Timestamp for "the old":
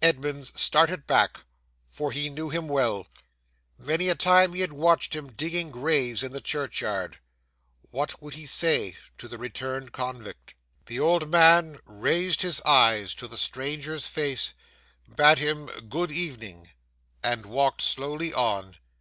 10.86-11.28